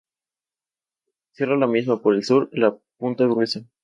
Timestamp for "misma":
1.67-2.01